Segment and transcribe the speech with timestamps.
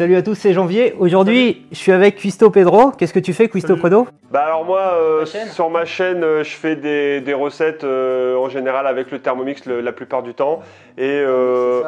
[0.00, 0.94] Salut à tous, c'est Janvier.
[0.98, 2.90] Aujourd'hui, je suis avec Cuisto Pedro.
[2.90, 6.56] Qu'est-ce que tu fais, Cuisto Pedro Bah alors moi, euh, sur ma chaîne, euh, je
[6.56, 10.60] fais des, des recettes euh, en général avec le Thermomix le- la plupart du temps.
[10.96, 11.82] Et euh,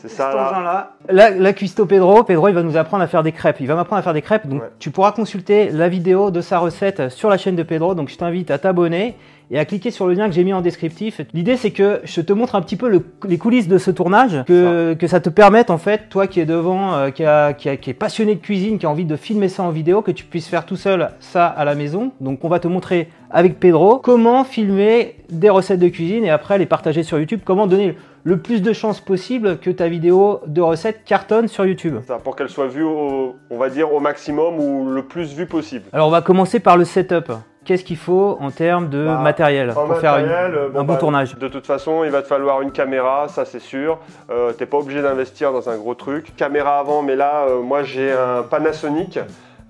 [0.00, 0.34] c'est ça.
[0.34, 0.92] là.
[1.10, 1.30] là.
[1.30, 1.52] Là,
[1.88, 3.56] Pedro, Pedro, il va nous apprendre à faire des crêpes.
[3.60, 4.46] Il va m'apprendre à faire des crêpes.
[4.46, 4.68] Donc, Ouais.
[4.78, 7.94] tu pourras consulter la vidéo de sa recette sur la chaîne de Pedro.
[7.94, 9.16] Donc, je t'invite à t'abonner
[9.50, 11.22] et à cliquer sur le lien que j'ai mis en descriptif.
[11.32, 14.44] L'idée, c'est que je te montre un petit peu le- les coulisses de ce tournage,
[14.46, 17.70] que, que ça te permette, en fait, toi qui es devant, euh, qui, a- qui
[17.70, 20.10] a- qui est passionné de cuisine, qui a envie de filmer ça en vidéo, que
[20.10, 22.12] tu puisses faire tout seul ça à la maison.
[22.20, 26.58] Donc, on va te montrer avec Pedro comment filmer des recettes de cuisine et après
[26.58, 27.40] les partager sur YouTube.
[27.44, 27.96] Comment donner
[28.28, 31.96] le plus de chances possible que ta vidéo de recette cartonne sur YouTube.
[32.06, 35.46] Ça, pour qu'elle soit vue, au, on va dire, au maximum ou le plus vue
[35.46, 35.86] possible.
[35.94, 37.32] Alors, on va commencer par le setup.
[37.64, 40.84] Qu'est-ce qu'il faut en termes de Bah, matériel En pour faire une- matériel, euh, un
[40.84, 41.36] bon bah, tournage?
[41.38, 43.98] De toute façon, il va te falloir une caméra, ça c'est sûr.
[44.30, 46.36] Euh, T'es pas obligé d'investir dans un gros truc.
[46.36, 49.18] Caméra avant, mais là, euh, moi j'ai un Panasonic.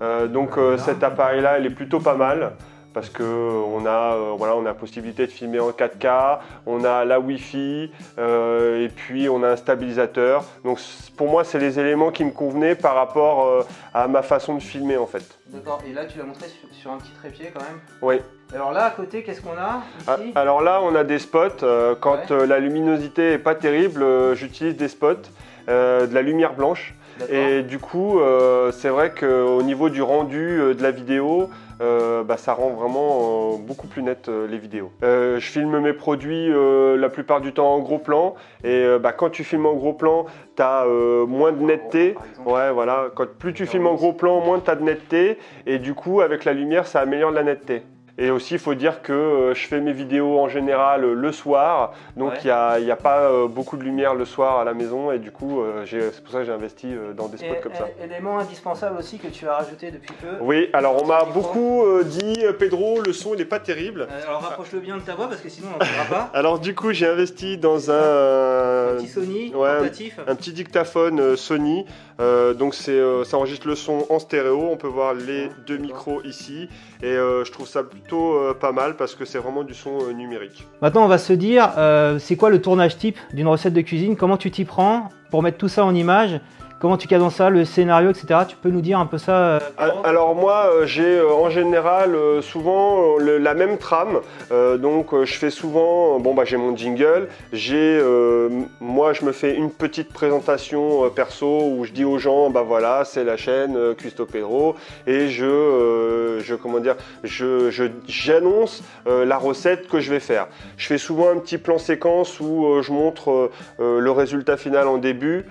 [0.01, 2.51] Euh, donc euh, cet appareil-là, il est plutôt pas mal.
[2.93, 6.83] Parce que on a, euh, voilà, on a la possibilité de filmer en 4K, on
[6.83, 10.43] a la Wi-Fi, euh, et puis on a un stabilisateur.
[10.65, 10.79] Donc
[11.15, 13.61] pour moi, c'est les éléments qui me convenaient par rapport euh,
[13.93, 15.23] à ma façon de filmer en fait.
[15.47, 17.79] D'accord, et là tu l'as montré sur, un petit trépied quand même?
[18.01, 18.21] Oui.
[18.55, 21.61] Alors là à côté, qu'est-ce qu'on a Ah, Alors là, on a des spots.
[21.63, 22.47] euh, quand Ouais.
[22.47, 24.03] la luminosité est pas terrible,
[24.33, 25.29] j'utilise des spots,
[25.67, 26.95] de la lumière blanche.
[27.29, 31.49] Et du coup, euh, c'est vrai qu'au niveau du rendu euh, de la vidéo,
[31.81, 34.91] euh, bah, ça rend vraiment beaucoup plus net les vidéos.
[35.01, 36.49] Je filme mes produits
[36.97, 38.35] la plupart du temps en gros plan.
[38.63, 40.25] Et bah, quand tu filmes en gros plan,
[40.55, 40.85] tu as
[41.27, 42.15] moins de netteté.
[42.45, 43.07] Ouais, voilà.
[43.15, 45.37] Quand, plus tu filmes en gros plan, moins tu as de netteté.
[45.65, 47.83] Et du coup, avec la lumière, ça améliore la netteté.
[48.21, 51.31] Et aussi, il faut dire que euh, je fais mes vidéos en général euh, le
[51.31, 52.77] soir, donc Ouais.
[52.79, 55.31] il n'y a, pas euh, beaucoup de lumière le soir à la maison, et du
[55.31, 57.87] coup, c'est pour ça que j'ai investi dans des spots comme ça.
[58.03, 60.27] élément indispensable aussi que tu as rajouté depuis peu.
[60.41, 64.07] Oui, alors on m'a beaucoup dit, Pedro, le son il n'est pas terrible.
[64.27, 66.29] Alors rapproche-le bien de ta voix parce que sinon on n'entendra pas.
[66.37, 69.91] Alors du coup, j'ai investi dans un, Un petit Sony ouais,
[70.27, 71.85] un petit dictaphone euh, Sony.
[72.19, 74.69] Euh, donc c'est, euh, ça enregistre le son en stéréo.
[74.71, 76.67] On peut voir les Ouais, deux micros ici.
[77.01, 79.99] Et euh, je trouve ça plutôt euh, pas mal parce que c'est vraiment du son
[80.01, 80.67] euh, numérique.
[80.81, 84.15] Maintenant, on va se dire, euh, c'est quoi le tournage type d'une recette de cuisine?
[84.15, 86.39] Comment tu t'y prends pour mettre tout ça en image?
[86.79, 88.41] Comment tu cadences ça, le scénario, etc.
[88.47, 91.49] Tu peux nous dire un peu ça euh, Al- Alors moi, euh, j'ai euh, en
[91.49, 94.19] général souvent le- la même trame.
[94.53, 98.47] Euh, donc je fais souvent, bon bah j'ai mon jingle, j'ai, euh,
[98.79, 102.63] moi je me fais une petite présentation euh, perso où je dis aux gens, bah
[102.65, 104.75] voilà, c'est la chaîne Cuisto Pedro
[105.05, 106.95] et je, je comment dire,
[107.25, 107.69] je,
[108.07, 110.47] j'annonce la recette que je vais faire.
[110.77, 115.45] Je fais souvent un petit plan séquence où je montre le résultat final en début,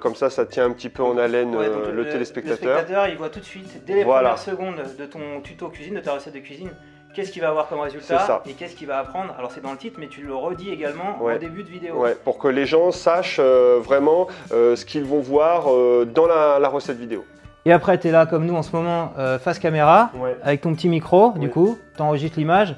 [0.00, 2.56] comme ça ça tient un petit peu en haleine Ouais, euh, donc le, téléspectateur.
[2.78, 4.30] spectateur, il voit tout de suite, dès les Voilà.
[4.34, 6.70] premières secondes de ton tuto cuisine, de ta recette de cuisine,
[7.14, 9.34] qu'est-ce qu'il va avoir comme résultat et qu'est-ce qu'il va apprendre.
[9.38, 11.36] Alors c'est dans le titre, mais tu le redis également Ouais.
[11.36, 11.94] au début de vidéo.
[11.96, 16.26] Ouais, pour que les gens sachent euh, vraiment euh, ce qu'ils vont voir euh, dans
[16.26, 17.24] la, la recette vidéo.
[17.66, 20.36] Et après, tu es là comme nous en ce moment, euh, face caméra, Ouais.
[20.42, 22.76] avec ton petit micro, du coup, tu enregistres l'image.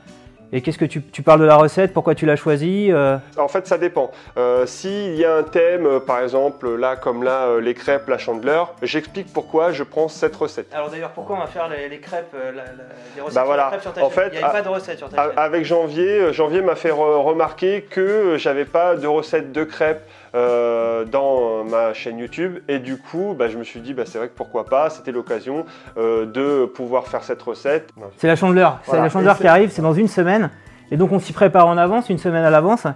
[0.52, 1.92] Et qu'est-ce que tu, tu parles de la recette?
[1.92, 4.12] Pourquoi tu l'as choisie euh, En fait, ça dépend.
[4.36, 8.16] Euh, S'il y a un thème, euh, par exemple, là, comme là, les crêpes, la
[8.18, 10.72] chandeleur, j'explique pourquoi je prends cette recette.
[10.72, 12.34] Alors d'ailleurs, pourquoi on va faire les, crêpes,
[13.14, 13.66] les recettes Bah voilà.
[13.70, 14.18] crêpes sur ta En chaîne?
[14.24, 15.32] fait, Il n'y a à- pas de recette sur ta chaîne.
[15.36, 20.02] Avec Janvier, Janvier m'a fait re- remarquer que j'avais pas de recette de crêpes
[20.34, 24.18] euh, dans ma chaîne YouTube et du coup, bah, je me suis dit, bah, c'est
[24.18, 25.64] vrai que pourquoi pas, c'était l'occasion
[25.96, 27.90] euh, de pouvoir faire cette recette.
[28.16, 28.78] C'est la chandeleur.
[28.82, 29.04] C'est Voilà.
[29.04, 30.50] la chandeleur qui arrive, c'est dans une semaine.
[30.90, 32.86] Et donc on s'y prépare en avance, une semaine à l'avance.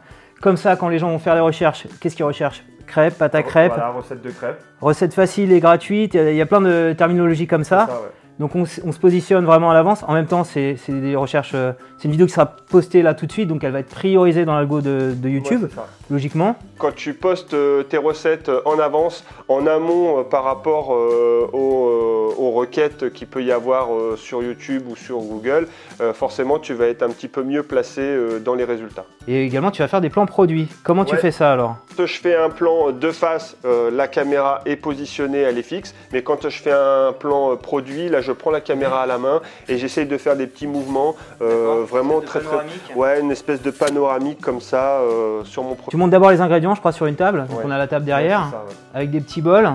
[0.41, 2.65] Comme ça, quand les gens vont faire les recherches, qu'est-ce qu'ils recherchent?
[2.87, 4.59] Crêpes, pâte à crêpes, Voilà, recette de crêpes.
[4.81, 6.15] recette facile et gratuite.
[6.15, 7.87] Il y a- plein de terminologies comme ça.
[7.89, 8.09] C'est ça, ouais.
[8.41, 10.03] Donc on, se positionne vraiment à l'avance.
[10.09, 11.53] En même temps, c'est des recherches.
[11.55, 13.91] euh, c'est une vidéo qui sera postée là tout de suite, donc elle va être
[13.95, 16.57] priorisée dans l'algo de, de YouTube, Ouais, logiquement.
[16.79, 22.35] quand tu postes euh, tes recettes euh, en avance, en amont par rapport euh, aux,
[22.39, 25.69] aux requêtes qu'il peut y avoir euh, sur YouTube ou sur Google,
[26.01, 29.05] euh, forcément tu vas être un petit peu mieux placé euh, dans les résultats.
[29.29, 30.69] Et également, tu vas faire des plans produits.
[30.83, 31.77] Comment tu fais ça alors?
[32.01, 35.95] Quand je fais un plan de face, euh, la caméra est positionnée, elle est fixe,
[36.15, 39.19] mais quand je fais un plan euh, produit, là je prends la caméra à la
[39.19, 42.57] main et j'essaye de faire des petits mouvements euh, vraiment très très...
[42.97, 45.91] Ouais, une espèce de panoramique comme ça euh, sur mon produit.
[45.91, 47.45] Tu montes d'abord les ingrédients, je crois, sur une table.
[47.51, 47.65] Donc Ouais.
[47.67, 48.75] on a la table derrière, Ouais, c'est ça, ouais.
[48.95, 49.69] avec des petits bols.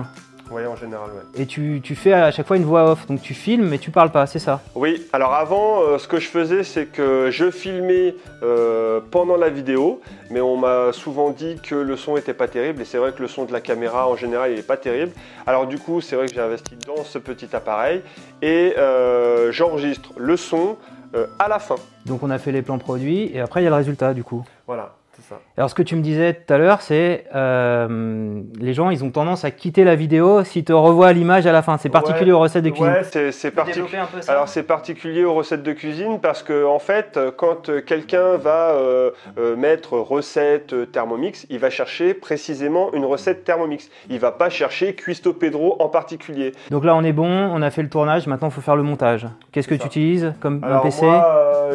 [0.50, 1.42] Oui, en général, oui.
[1.42, 3.90] Et tu, tu, fais à chaque fois une voix off, donc tu filmes mais tu
[3.90, 4.60] parles pas, c'est ça?
[4.74, 9.50] Oui, alors avant, euh, ce que je faisais, c'est que je filmais euh, pendant la
[9.50, 10.00] vidéo,
[10.30, 13.22] mais on m'a souvent dit que le son n'était pas terrible, et c'est vrai que
[13.22, 15.12] le son de la caméra, en général, il n'est pas terrible.
[15.46, 18.02] Alors du coup, c'est vrai que j'ai investi dans ce petit appareil,
[18.40, 20.76] et euh, j'enregistre le son
[21.38, 21.76] à la fin.
[22.04, 24.22] Donc on a fait les plans produits, et après il y a le résultat du
[24.22, 24.92] coup Voilà.
[25.56, 29.10] Alors, ce que tu me disais tout à l'heure, c'est euh, les gens, ils ont
[29.10, 31.78] tendance à quitter la vidéo s'ils te revoient l'image à la fin.
[31.78, 32.92] C'est particulier aux recettes de cuisine.
[32.92, 33.98] Ouais, c'est particulier.
[34.28, 39.10] Alors, c'est particulier aux recettes de cuisine parce que, en fait, quand quelqu'un va euh,
[39.38, 43.88] euh, mettre recette Thermomix, il va chercher précisément une recette Thermomix.
[44.10, 46.52] Il va pas chercher Cuisto Pedro en particulier.
[46.70, 48.26] Donc là, on est bon, on a fait le tournage.
[48.26, 49.26] Maintenant, il faut faire le montage.
[49.52, 51.06] Qu'est-ce que tu utilises comme un PC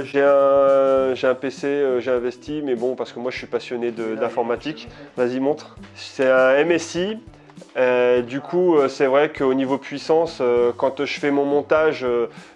[0.03, 4.87] J'ai un, un, PC, j'ai investi, mais bon, parce que moi, je suis passionné d'informatique.
[5.17, 5.75] Vas-y, montre.
[5.95, 7.17] C'est un MSI.
[7.77, 12.05] Euh, du coup, euh, c'est vrai qu'au niveau puissance, euh, quand je fais mon montage,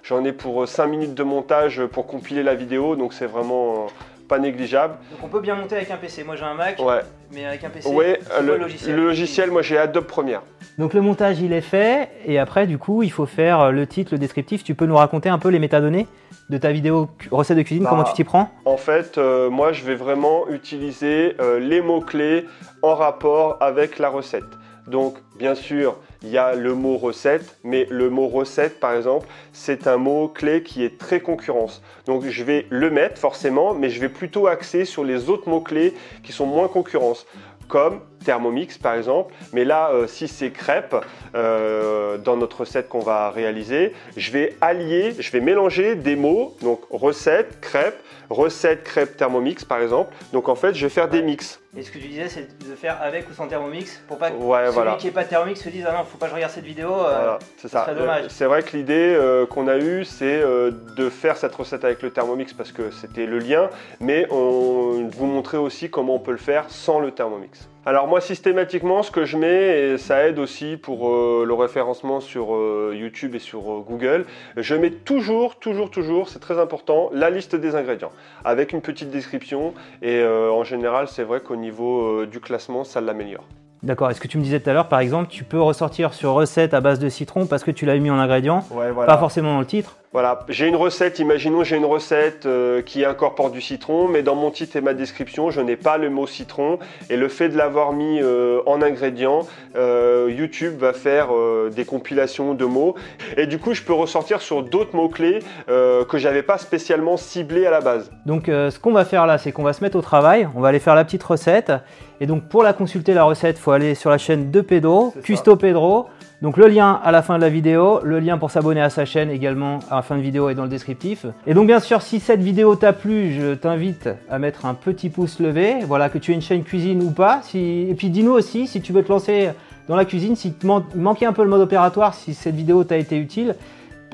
[0.03, 3.87] j'en ai pour 5 minutes de montage pour compiler la vidéo, donc c'est vraiment
[4.27, 4.95] pas négligeable.
[5.11, 6.23] Donc on peut bien monter avec un PC.
[6.23, 7.01] Moi j'ai un Mac, ouais.
[7.31, 7.87] mais avec un PC.
[7.87, 10.41] Ouais, le, logiciel, le logiciel, moi j'ai Adobe Premiere.
[10.77, 14.13] Donc le montage il est fait, et après du coup il faut faire le titre,
[14.13, 14.63] le descriptif.
[14.63, 16.07] Tu peux nous raconter un peu les métadonnées
[16.49, 18.49] de ta vidéo recette de cuisine, bah, comment tu t'y prends?
[18.65, 22.45] En fait, euh, moi je vais vraiment utiliser euh, les mots-clés
[22.81, 24.43] en rapport avec la recette.
[24.87, 29.27] Donc bien sûr, il y a le mot recette, mais le mot recette par exemple,
[29.53, 31.81] c'est un mot clé qui est très concurrence.
[32.05, 35.61] Donc je vais le mettre forcément, mais je vais plutôt axer sur les autres mots
[35.61, 37.25] clés qui sont moins concurrence
[37.67, 39.33] comme Thermomix par exemple.
[39.53, 40.95] Mais là, euh, si c'est crêpe,
[41.35, 46.55] euh, dans notre recette qu'on va réaliser, je vais allier, je vais mélanger des mots,
[46.61, 47.97] donc recette, crêpe,
[48.29, 50.13] recette, crêpe, Thermomix par exemple.
[50.33, 51.61] Donc en fait, je vais faire des mix.
[51.77, 54.37] Et ce que tu disais, c'est de faire avec ou sans Thermomix pour pas que
[54.37, 56.63] celui qui n'est pas Thermomix se dise ah non, faut pas que je regarde cette
[56.63, 56.91] vidéo.
[56.91, 57.85] Euh, c'est ça.
[58.29, 62.53] C'est vrai que l'idée qu'on a eue, c'est de faire cette recette avec le Thermomix
[62.53, 63.69] parce que c'était le lien,
[63.99, 67.67] mais on vous montrer aussi comment on peut le faire sans le Thermomix.
[67.87, 72.19] Alors moi systématiquement ce que je mets, et ça aide aussi pour euh, le référencement
[72.19, 74.25] sur euh, YouTube et sur euh, Google,
[74.57, 78.11] je mets toujours, toujours, toujours, c'est très important, la liste des ingrédients
[78.43, 83.43] avec une petite description et en général c'est vrai qu'au niveau du classement ça l'améliore.
[83.83, 84.09] D'accord.
[84.09, 86.73] Est-ce que tu me disais tout à l'heure, par exemple, tu peux ressortir sur recette
[86.73, 88.65] à base de citron parce que tu l'as mis en ingrédient,
[89.05, 93.03] pas forcément dans le titre Voilà, j'ai une recette, imaginons j'ai une recette euh, qui
[93.03, 96.25] incorpore du citron, mais dans mon titre et ma description, je n'ai pas le mot
[96.25, 96.79] citron.
[97.09, 99.45] Et le fait de l'avoir mis euh, en ingrédient,
[99.75, 101.27] euh, YouTube va faire
[101.69, 102.95] des compilations de mots.
[103.35, 107.71] Et du coup, je peux ressortir sur d'autres mots-clés que j'avais pas spécialement ciblés à
[107.71, 108.09] la base.
[108.25, 110.69] Donc, ce qu'on va faire là, c'est qu'on va se mettre au travail, on va
[110.69, 111.73] aller faire la petite recette.
[112.21, 115.13] Et donc pour la consulter la recette, il faut aller sur la chaîne de Pedro,
[115.23, 116.07] Custo Pedro.
[116.41, 119.05] Donc le lien à la fin de la vidéo, le lien pour s'abonner à sa
[119.05, 121.25] chaîne également à la fin de vidéo est dans le descriptif.
[121.47, 125.09] Et donc bien sûr, si cette vidéo t'a plu, je t'invite à mettre un petit
[125.09, 127.41] pouce levé, voilà que tu aies une chaîne cuisine ou pas.
[127.53, 129.49] Et puis dis-nous aussi si tu veux te lancer
[129.87, 132.97] dans la cuisine, si te manquait un peu le mode opératoire, si cette vidéo t'a
[132.97, 133.55] été utile.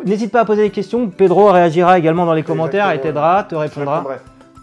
[0.06, 3.56] N'hésite pas à poser des questions, Pedro réagira également dans les commentaires et t'aidera, te
[3.56, 4.06] répondra.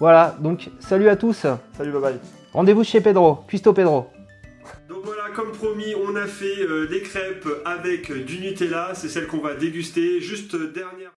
[0.00, 1.46] Voilà, donc salut à tous.
[1.76, 2.18] Salut, bye bye.
[2.52, 4.08] Rendez-vous chez Pedro, Cuisto Pedro.
[5.38, 8.90] Comme promis, on a fait euh, des crêpes avec du Nutella.
[8.96, 10.20] C'est celle qu'on va déguster.
[10.20, 11.06] Juste euh, dernière.